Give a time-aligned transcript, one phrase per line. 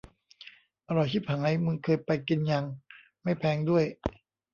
[0.87, 2.65] อร่อยชิบหาย มึงเคยไปกินยัง
[3.23, 3.83] ไม่แพงด้วย